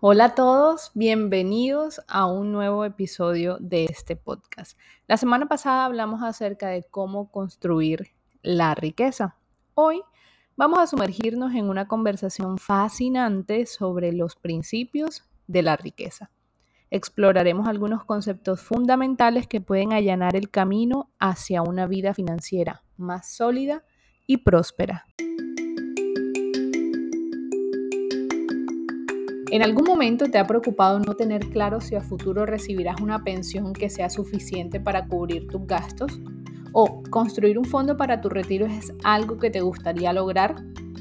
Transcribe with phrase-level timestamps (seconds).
[0.00, 4.78] Hola a todos, bienvenidos a un nuevo episodio de este podcast.
[5.08, 8.08] La semana pasada hablamos acerca de cómo construir
[8.42, 9.38] la riqueza.
[9.72, 10.02] Hoy
[10.54, 16.30] vamos a sumergirnos en una conversación fascinante sobre los principios de la riqueza.
[16.90, 23.82] Exploraremos algunos conceptos fundamentales que pueden allanar el camino hacia una vida financiera más sólida
[24.26, 25.06] y próspera.
[29.48, 33.72] ¿En algún momento te ha preocupado no tener claro si a futuro recibirás una pensión
[33.72, 36.20] que sea suficiente para cubrir tus gastos?
[36.72, 40.56] ¿O construir un fondo para tu retiro es algo que te gustaría lograr?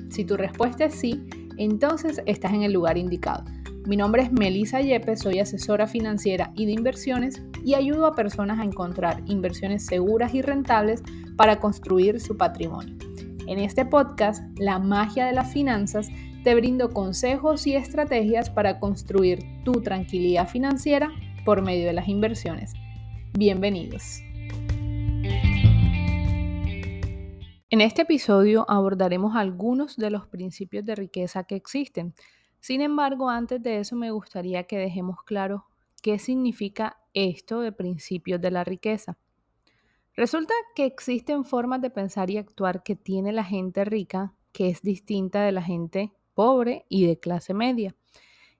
[0.09, 1.25] Si tu respuesta es sí,
[1.57, 3.43] entonces estás en el lugar indicado.
[3.87, 8.59] Mi nombre es Melissa Yepes, soy asesora financiera y de inversiones y ayudo a personas
[8.59, 11.01] a encontrar inversiones seguras y rentables
[11.35, 12.95] para construir su patrimonio.
[13.47, 16.09] En este podcast, La magia de las finanzas,
[16.45, 21.09] te brindo consejos y estrategias para construir tu tranquilidad financiera
[21.43, 22.71] por medio de las inversiones.
[23.33, 24.21] Bienvenidos.
[27.71, 32.13] En este episodio abordaremos algunos de los principios de riqueza que existen.
[32.59, 35.65] Sin embargo, antes de eso me gustaría que dejemos claro
[36.03, 39.17] qué significa esto de principios de la riqueza.
[40.13, 44.83] Resulta que existen formas de pensar y actuar que tiene la gente rica que es
[44.83, 47.95] distinta de la gente pobre y de clase media.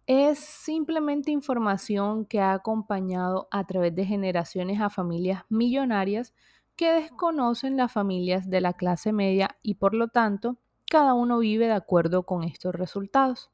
[0.08, 6.34] Es simplemente información que ha acompañado a través de generaciones a familias millonarias
[6.76, 10.58] que desconocen las familias de la clase media y por lo tanto
[10.90, 13.52] cada uno vive de acuerdo con estos resultados.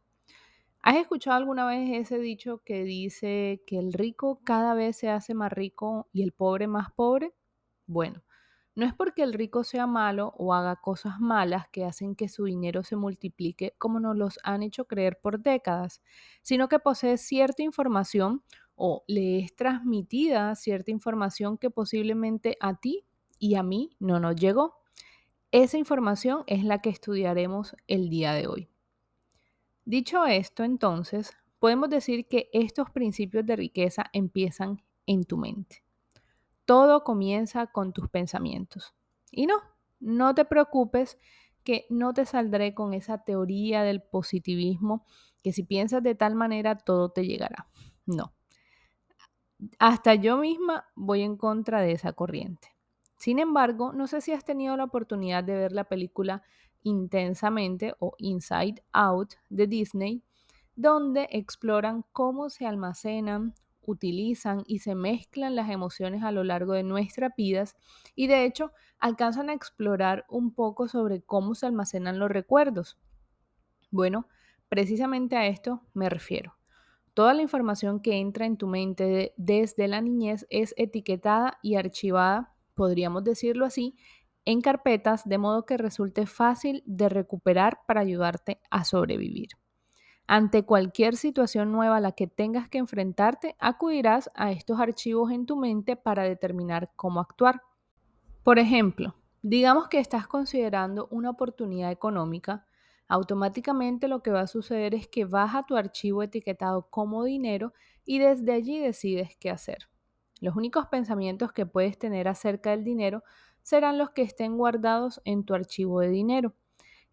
[0.81, 5.33] ¿Has escuchado alguna vez ese dicho que dice que el rico cada vez se hace
[5.33, 7.33] más rico y el pobre más pobre?
[7.85, 8.23] Bueno,
[8.73, 12.45] no es porque el rico sea malo o haga cosas malas que hacen que su
[12.45, 16.01] dinero se multiplique como nos los han hecho creer por décadas,
[16.41, 18.43] sino que posee cierta información
[18.75, 23.05] o le es transmitida cierta información que posiblemente a ti
[23.39, 24.77] y a mí no nos llegó.
[25.51, 28.69] Esa información es la que estudiaremos el día de hoy.
[29.83, 35.83] Dicho esto, entonces, podemos decir que estos principios de riqueza empiezan en tu mente
[36.65, 38.93] todo comienza con tus pensamientos.
[39.31, 39.55] Y no,
[39.99, 41.17] no te preocupes
[41.63, 45.05] que no te saldré con esa teoría del positivismo
[45.43, 47.67] que si piensas de tal manera todo te llegará.
[48.05, 48.33] No.
[49.79, 52.75] Hasta yo misma voy en contra de esa corriente.
[53.17, 56.41] Sin embargo, no sé si has tenido la oportunidad de ver la película
[56.83, 60.23] Intensamente o Inside Out de Disney,
[60.75, 63.53] donde exploran cómo se almacenan,
[63.85, 67.75] utilizan y se mezclan las emociones a lo largo de nuestras vidas
[68.15, 72.97] y de hecho alcanzan a explorar un poco sobre cómo se almacenan los recuerdos.
[73.89, 74.27] Bueno,
[74.69, 76.55] precisamente a esto me refiero.
[77.13, 82.55] Toda la información que entra en tu mente desde la niñez es etiquetada y archivada,
[82.73, 83.97] podríamos decirlo así,
[84.45, 89.49] en carpetas de modo que resulte fácil de recuperar para ayudarte a sobrevivir.
[90.27, 95.45] Ante cualquier situación nueva a la que tengas que enfrentarte, acudirás a estos archivos en
[95.45, 97.61] tu mente para determinar cómo actuar.
[98.43, 102.65] Por ejemplo, digamos que estás considerando una oportunidad económica,
[103.07, 107.73] automáticamente lo que va a suceder es que vas a tu archivo etiquetado como dinero
[108.05, 109.89] y desde allí decides qué hacer.
[110.39, 113.23] Los únicos pensamientos que puedes tener acerca del dinero
[113.61, 116.53] serán los que estén guardados en tu archivo de dinero.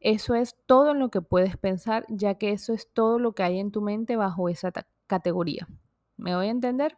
[0.01, 3.43] Eso es todo en lo que puedes pensar, ya que eso es todo lo que
[3.43, 4.73] hay en tu mente bajo esa
[5.07, 5.67] categoría.
[6.17, 6.97] ¿Me voy a entender?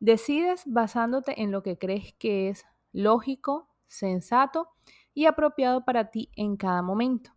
[0.00, 4.68] Decides basándote en lo que crees que es lógico, sensato
[5.12, 7.32] y apropiado para ti en cada momento.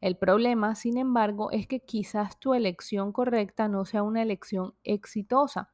[0.00, 5.72] El problema, sin embargo, es que quizás tu elección correcta no sea una elección exitosa.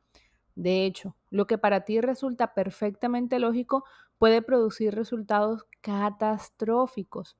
[0.56, 3.84] De hecho, lo que para ti resulta perfectamente lógico
[4.18, 7.36] puede producir resultados catastróficos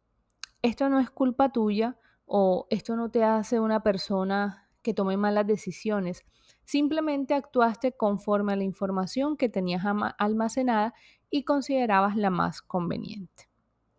[0.66, 1.96] esto no es culpa tuya
[2.26, 6.24] o esto no te hace una persona que tome malas decisiones.
[6.64, 9.84] Simplemente actuaste conforme a la información que tenías
[10.18, 10.94] almacenada
[11.30, 13.48] y considerabas la más conveniente.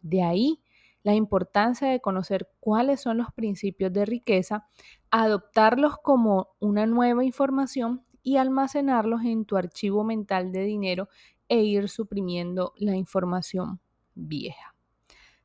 [0.01, 0.61] De ahí
[1.03, 4.67] la importancia de conocer cuáles son los principios de riqueza,
[5.09, 11.07] adoptarlos como una nueva información y almacenarlos en tu archivo mental de dinero
[11.47, 13.79] e ir suprimiendo la información
[14.15, 14.76] vieja.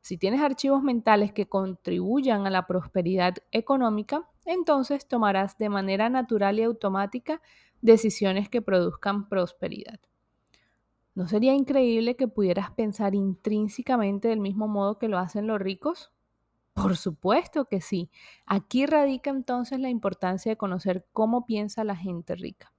[0.02, 6.58] Si tienes archivos mentales que contribuyan a la prosperidad económica, entonces tomarás de manera natural
[6.58, 7.40] y automática
[7.80, 10.00] decisiones que produzcan prosperidad.
[11.14, 16.10] ¿No sería increíble que pudieras pensar intrínsecamente del mismo modo que lo hacen los ricos?
[16.72, 18.10] Por supuesto que sí.
[18.44, 22.72] Aquí radica entonces la importancia de conocer cómo piensa la gente rica.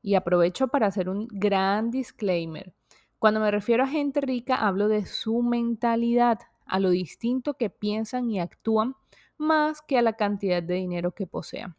[0.00, 2.72] Y aprovecho para hacer un gran disclaimer.
[3.18, 8.30] Cuando me refiero a gente rica, hablo de su mentalidad, a lo distinto que piensan
[8.30, 8.94] y actúan,
[9.36, 11.76] más que a la cantidad de dinero que posean.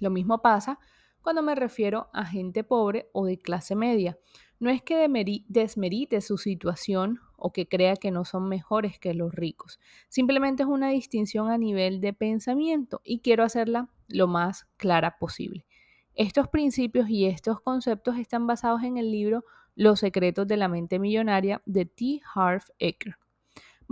[0.00, 0.78] Lo mismo pasa
[1.20, 4.18] cuando me refiero a gente pobre o de clase media.
[4.58, 5.08] No es que
[5.48, 9.80] desmerite su situación o que crea que no son mejores que los ricos.
[10.08, 15.66] Simplemente es una distinción a nivel de pensamiento y quiero hacerla lo más clara posible.
[16.14, 20.98] Estos principios y estos conceptos están basados en el libro Los secretos de la mente
[20.98, 22.20] millonaria de T.
[22.34, 23.16] Harv Eker.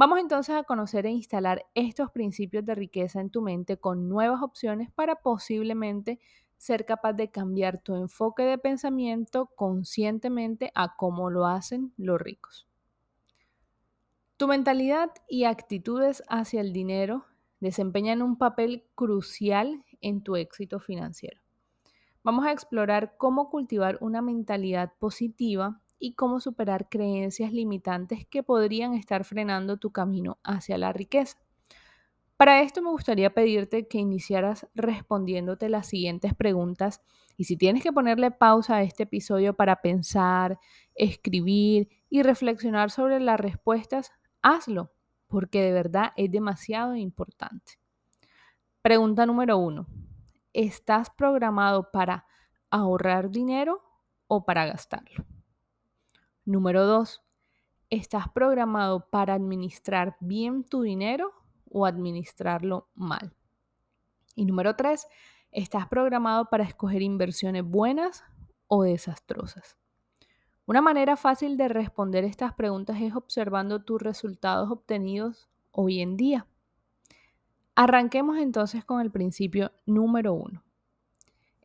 [0.00, 4.40] Vamos entonces a conocer e instalar estos principios de riqueza en tu mente con nuevas
[4.42, 6.18] opciones para posiblemente
[6.56, 12.66] ser capaz de cambiar tu enfoque de pensamiento conscientemente a cómo lo hacen los ricos.
[14.38, 17.26] Tu mentalidad y actitudes hacia el dinero
[17.60, 21.42] desempeñan un papel crucial en tu éxito financiero.
[22.24, 28.94] Vamos a explorar cómo cultivar una mentalidad positiva y cómo superar creencias limitantes que podrían
[28.94, 31.36] estar frenando tu camino hacia la riqueza.
[32.36, 37.02] Para esto me gustaría pedirte que iniciaras respondiéndote las siguientes preguntas
[37.36, 40.58] y si tienes que ponerle pausa a este episodio para pensar,
[40.94, 44.10] escribir y reflexionar sobre las respuestas,
[44.40, 44.90] hazlo,
[45.26, 47.78] porque de verdad es demasiado importante.
[48.80, 49.86] Pregunta número uno.
[50.54, 52.24] ¿Estás programado para
[52.70, 53.82] ahorrar dinero
[54.26, 55.26] o para gastarlo?
[56.50, 57.22] Número dos.
[57.90, 61.32] ¿Estás programado para administrar bien tu dinero
[61.70, 63.32] o administrarlo mal.
[64.34, 65.06] Y número tres,
[65.52, 68.24] ¿estás programado para escoger inversiones buenas
[68.66, 69.78] o desastrosas?
[70.66, 76.48] Una manera fácil de responder estas preguntas es observando tus resultados obtenidos hoy en día.
[77.76, 80.64] Arranquemos entonces con el principio número uno.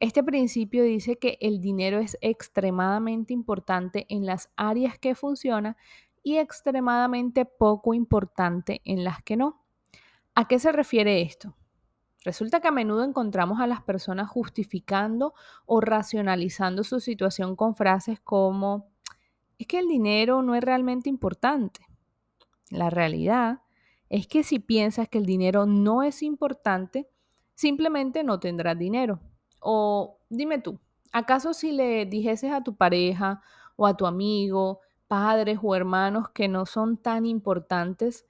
[0.05, 5.77] Este principio dice que el dinero es extremadamente importante en las áreas que funciona
[6.21, 9.65] y extremadamente poco importante en las que no.
[10.35, 11.55] ¿A qué se refiere esto?
[12.23, 15.33] Resulta que a menudo encontramos a las personas justificando
[15.65, 18.91] o racionalizando su situación con frases como,
[19.57, 21.79] es que el dinero no es realmente importante.
[22.69, 23.63] La realidad
[24.09, 27.09] es que si piensas que el dinero no es importante,
[27.55, 29.19] simplemente no tendrás dinero.
[29.67, 30.79] O dime tú,
[31.11, 33.41] ¿acaso si le dijeses a tu pareja
[33.75, 38.27] o a tu amigo, padres o hermanos que no son tan importantes,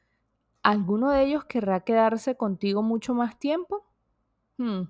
[0.63, 3.85] ¿alguno de ellos querrá quedarse contigo mucho más tiempo?
[4.55, 4.83] Hmm,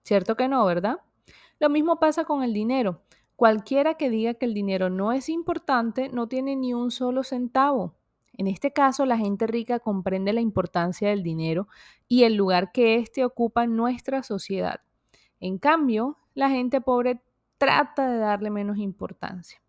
[0.00, 1.00] cierto que no, ¿verdad?
[1.58, 3.02] Lo mismo pasa con el dinero.
[3.36, 7.94] Cualquiera que diga que el dinero no es importante no tiene ni un solo centavo.
[8.32, 11.68] En este caso, la gente rica comprende la importancia del dinero
[12.08, 14.80] y el lugar que éste ocupa en nuestra sociedad.
[15.40, 17.20] En cambio, la gente pobre
[17.58, 19.60] trata de darle menos importancia.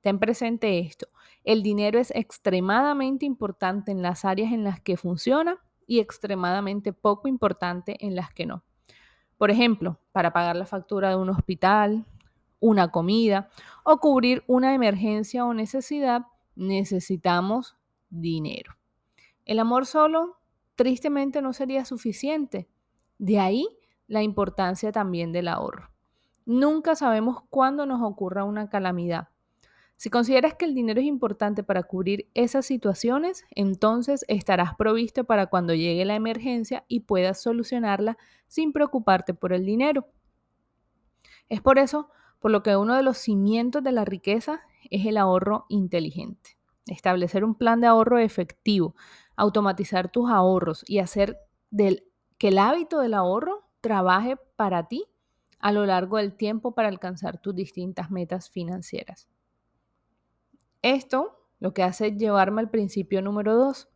[0.00, 1.08] Ten presente esto.
[1.42, 7.28] El dinero es extremadamente importante en las áreas en las que funciona y extremadamente poco
[7.28, 8.62] importante en las que no.
[9.38, 12.06] Por ejemplo, para pagar la factura de un hospital,
[12.60, 13.50] una comida
[13.84, 16.22] o cubrir una emergencia o necesidad,
[16.54, 17.76] necesitamos
[18.08, 18.76] dinero.
[19.44, 20.38] El amor solo,
[20.74, 22.68] tristemente, no sería suficiente.
[23.18, 23.68] De ahí
[24.08, 25.90] la importancia también del ahorro.
[26.44, 29.28] Nunca sabemos cuándo nos ocurra una calamidad
[29.98, 35.46] si consideras que el dinero es importante para cubrir esas situaciones, entonces estarás provisto para
[35.46, 40.06] cuando llegue la emergencia y puedas solucionarla sin preocuparte por el dinero.
[41.48, 42.10] Es por eso
[42.40, 44.60] por lo que uno de los cimientos de la riqueza
[44.90, 46.58] es el ahorro inteligente.
[46.86, 48.94] Establecer un plan de ahorro efectivo,
[49.34, 51.38] automatizar tus ahorros y hacer
[51.70, 52.04] del,
[52.36, 55.06] que el hábito del ahorro trabaje para ti
[55.58, 59.28] a lo largo del tiempo para alcanzar tus distintas metas financieras.
[60.82, 63.88] Esto lo que hace llevarme al principio número dos.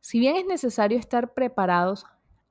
[0.00, 2.04] Si bien es necesario estar preparados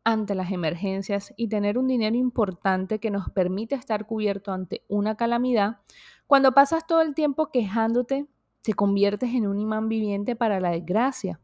[0.04, 5.16] ante las emergencias y tener un dinero importante que nos permite estar cubierto ante una
[5.16, 5.78] calamidad,
[6.26, 8.28] cuando pasas todo el tiempo quejándote,
[8.62, 11.40] te conviertes en un imán viviente para la desgracia.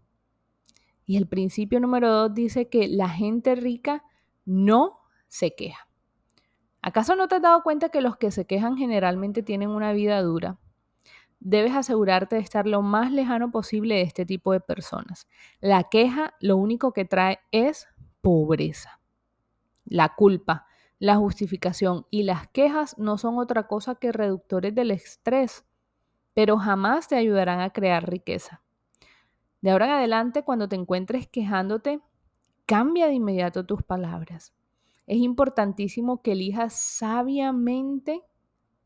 [1.06, 4.04] Y el principio número dos dice que la gente rica
[4.50, 5.88] no se queja.
[6.82, 10.22] ¿Acaso no te has dado cuenta que los que se quejan generalmente tienen una vida
[10.22, 10.58] dura?
[11.40, 15.28] debes asegurarte de estar lo más lejano posible de este tipo de personas.
[15.62, 17.88] La queja lo único que trae es
[18.22, 19.00] pobreza.
[19.86, 20.68] La culpa,
[21.00, 25.66] la justificación y las quejas no son otra cosa que reductores del estrés,
[26.34, 28.62] pero jamás te ayudarán a crear riqueza.
[29.62, 32.02] De ahora en adelante, cuando te encuentres quejándote,
[32.70, 34.54] cambia de inmediato tus palabras.
[35.08, 38.22] Es importantísimo que elijas sabiamente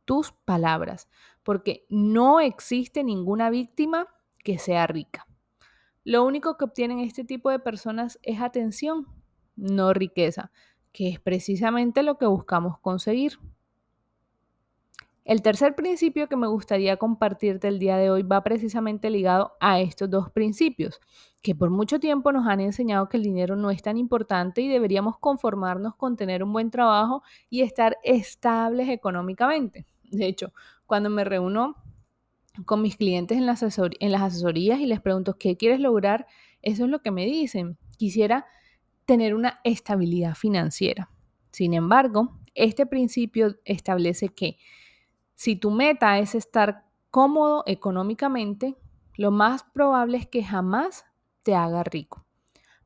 [0.05, 1.09] tus palabras,
[1.43, 4.07] porque no existe ninguna víctima
[4.41, 5.27] que sea rica.
[6.05, 9.05] Lo único que obtienen este tipo de personas es atención,
[9.57, 10.53] no riqueza,
[10.93, 13.37] que es precisamente lo que buscamos conseguir.
[15.25, 19.79] El tercer principio que me gustaría compartirte el día de hoy va precisamente ligado a
[19.79, 20.99] estos dos principios,
[21.41, 24.67] que por mucho tiempo nos han enseñado que el dinero no es tan importante y
[24.67, 29.85] deberíamos conformarnos con tener un buen trabajo y estar estables económicamente.
[30.11, 30.51] De hecho,
[30.85, 31.77] cuando me reúno
[32.65, 36.27] con mis clientes en, en las asesorías y les pregunto, ¿qué quieres lograr?
[36.61, 37.77] Eso es lo que me dicen.
[37.97, 38.45] Quisiera
[39.05, 41.09] tener una estabilidad financiera.
[41.51, 44.57] Sin embargo, este principio establece que
[45.35, 48.77] si tu meta es estar cómodo económicamente,
[49.15, 51.05] lo más probable es que jamás
[51.43, 52.25] te haga rico.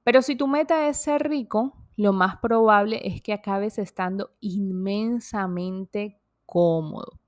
[0.03, 6.19] Pero si tu meta es ser rico, lo más probable es que acabes estando inmensamente
[6.45, 7.19] cómodo.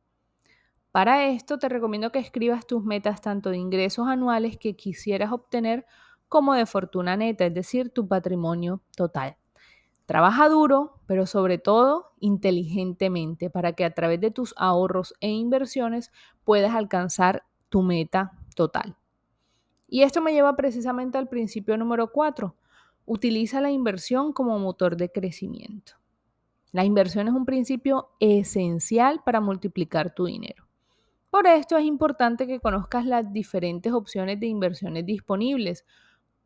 [0.91, 5.85] Para esto te recomiendo que escribas tus metas tanto de ingresos anuales que quisieras obtener
[6.27, 9.37] como de fortuna neta, es decir, tu patrimonio total.
[10.09, 16.11] Trabaja duro, pero sobre todo inteligentemente para que a través de tus ahorros e inversiones
[16.43, 18.97] puedas alcanzar tu meta total.
[19.87, 22.55] Y esto me lleva precisamente al principio número 4.
[23.05, 25.93] Utiliza la inversión como motor de crecimiento.
[26.71, 30.65] La inversión es un principio esencial para multiplicar tu dinero.
[31.29, 35.85] Por esto es importante que conozcas las diferentes opciones de inversiones disponibles,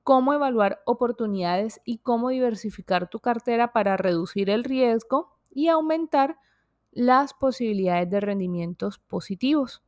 [0.03, 6.37] cómo evaluar oportunidades y cómo diversificar tu cartera para reducir el riesgo y aumentar
[6.91, 9.81] las posibilidades de rendimientos positivos.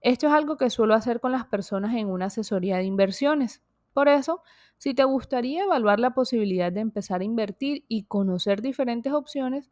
[0.00, 3.62] Esto es algo que suelo hacer con las personas en una asesoría de inversiones.
[3.92, 4.42] Por eso,
[4.76, 9.70] si te gustaría evaluar la posibilidad de empezar a invertir y conocer diferentes opciones,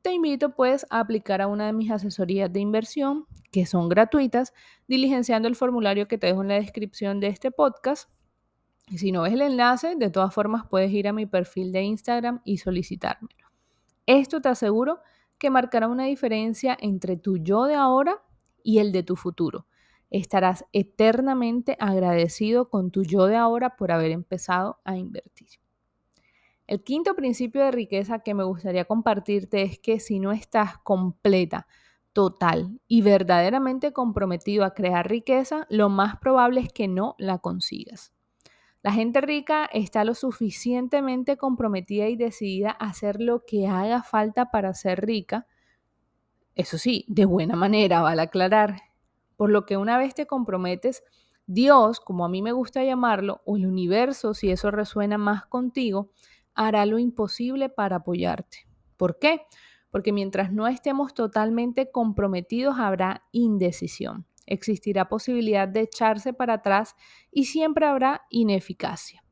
[0.00, 4.54] te invito pues a aplicar a una de mis asesorías de inversión, que son gratuitas,
[4.86, 8.08] diligenciando el formulario que te dejo en la descripción de este podcast
[8.96, 12.40] si no ves el enlace, de todas formas puedes ir a mi perfil de Instagram
[12.44, 13.48] y solicitármelo.
[14.06, 15.00] Esto te aseguro
[15.36, 18.22] que marcará una diferencia entre tu yo de ahora
[18.62, 19.66] y el de tu futuro.
[20.10, 25.48] Estarás eternamente agradecido con tu yo de ahora por haber empezado a invertir.
[26.66, 31.66] El quinto principio de riqueza que me gustaría compartirte es que si no estás completa,
[32.12, 38.12] total y verdaderamente comprometido a crear riqueza, lo más probable es que no la consigas.
[38.80, 44.50] La gente rica está lo suficientemente comprometida y decidida a hacer lo que haga falta
[44.52, 45.46] para ser rica.
[46.54, 48.76] Eso sí, de buena manera, vale aclarar.
[49.36, 51.02] Por lo que una vez te comprometes,
[51.46, 56.12] Dios, como a mí me gusta llamarlo, o el universo, si eso resuena más contigo,
[56.54, 58.68] hará lo imposible para apoyarte.
[58.96, 59.42] ¿Por qué?
[59.90, 66.96] Porque mientras no estemos totalmente comprometidos habrá indecisión existirá posibilidad de echarse para atrás
[67.30, 69.22] y siempre habrá ineficacia.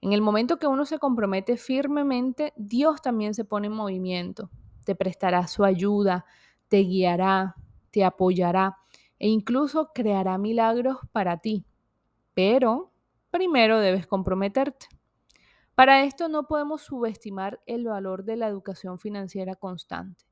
[0.00, 4.50] En el momento que uno se compromete firmemente, Dios también se pone en movimiento,
[4.84, 6.24] te prestará su ayuda,
[6.68, 7.56] te guiará,
[7.90, 8.76] te apoyará
[9.18, 11.64] e incluso creará milagros para ti.
[12.34, 12.92] Pero
[13.30, 14.86] primero debes comprometerte.
[15.74, 20.29] Para esto no podemos subestimar el valor de la educación financiera constante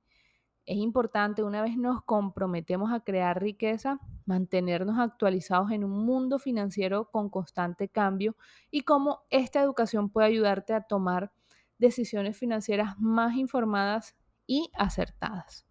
[0.68, 7.10] es importante, una vez nos comprometemos a crear riqueza, mantenernos actualizados en un mundo financiero
[7.10, 8.36] con constante cambio
[8.70, 11.32] y cómo esta educación puede ayudarte a tomar
[11.78, 14.14] decisiones financieras más informadas
[14.46, 15.66] y acertadas.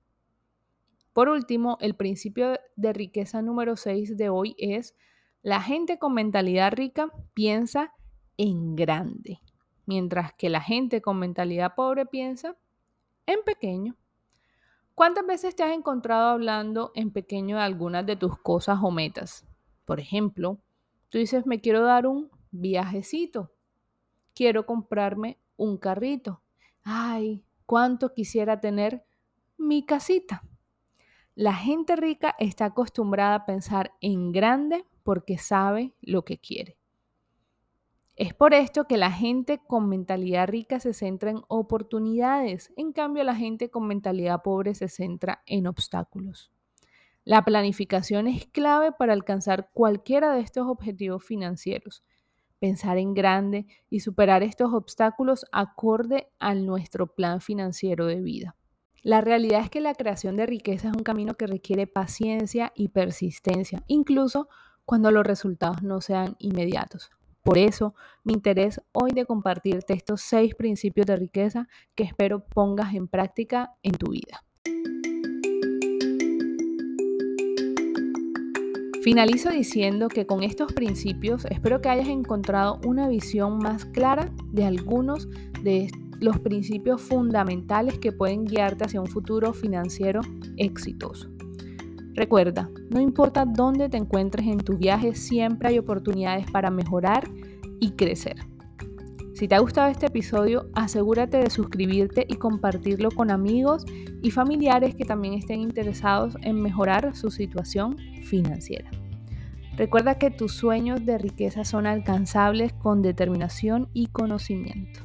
[1.14, 4.96] Por último, el principio de riqueza número 6 de hoy es
[5.44, 7.94] la gente con mentalidad rica piensa
[8.36, 9.42] en grande,
[9.86, 12.58] mientras que la gente con mentalidad pobre piensa
[13.28, 13.96] en pequeño.
[14.98, 19.46] ¿Cuántas veces te has encontrado hablando en pequeño de algunas de tus cosas o metas?
[19.86, 20.58] Por ejemplo,
[21.10, 23.52] tú dices, me quiero dar un viajecito,
[24.34, 26.42] quiero comprarme un carrito.
[26.84, 29.06] Ay, cuánto quisiera tener
[29.56, 30.42] mi casita.
[31.36, 36.77] La gente rica está acostumbrada a pensar en grande porque sabe lo que quiere.
[38.18, 43.24] Es por esto que la gente con mentalidad rica se centra en oportunidades, en cambio
[43.24, 46.52] la gente con mentalidad pobre se centra en obstáculos.
[47.26, 52.04] La planificación es clave para alcanzar cualquiera de estos objetivos financieros.
[52.58, 58.56] Pensar en grande y superar estos obstáculos acorde a nuestro plan financiero de vida.
[59.04, 62.88] La realidad es que la creación de riqueza es un camino que requiere paciencia y
[62.88, 64.50] persistencia, incluso
[64.86, 67.12] cuando los resultados no sean inmediatos
[67.48, 72.94] Por eso, mi interés hoy de compartirte estos seis principios de riqueza que espero pongas
[72.94, 74.44] en práctica en tu vida.
[79.02, 84.66] Finalizo diciendo que con estos principios espero que hayas encontrado una visión más clara de
[84.66, 85.30] algunos
[85.64, 85.90] de
[86.20, 90.20] los principios fundamentales que pueden guiarte hacia un futuro financiero
[90.58, 91.37] exitoso.
[92.18, 97.30] Recuerda, no importa dónde te encuentres en tu viaje, siempre hay oportunidades para mejorar
[97.80, 98.38] y crecer.
[99.36, 103.86] Si te ha gustado este episodio, asegúrate de suscribirte y compartirlo con amigos
[104.24, 108.90] y familiares que también estén interesados en mejorar su situación financiera.
[109.76, 115.02] Recuerda que tus sueños de riqueza son alcanzables con determinación y conocimiento.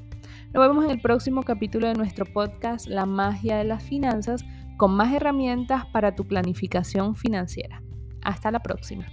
[0.55, 4.47] Nos vemos en el próximo capítulo de nuestro podcast La magia de las finanzas
[4.83, 7.85] con más herramientas para tu planificación financiera.
[8.21, 9.07] Hasta la próxima.